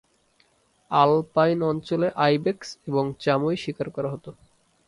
Alpine 0.91 1.59
অঞ্চলে 1.63 2.07
ibex 2.17 2.69
এবং 2.87 3.03
chamois 3.19 3.57
শিকার 3.57 3.87
করা 3.89 4.09
হত। 4.13 4.25